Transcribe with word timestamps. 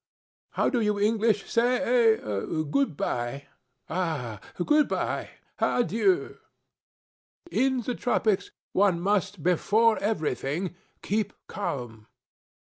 How 0.53 0.67
do 0.71 0.81
you 0.81 0.99
English 0.99 1.47
say, 1.47 2.15
eh? 2.15 2.15
Good 2.71 2.97
by. 2.97 3.45
Ah! 3.87 4.39
Good 4.65 4.87
by. 4.87 5.29
Adieu. 5.59 6.39
In 7.51 7.81
the 7.81 7.93
tropics 7.93 8.49
one 8.71 8.99
must 8.99 9.43
before 9.43 9.99
everything 9.99 10.75
keep 11.03 11.33
calm.' 11.45 12.07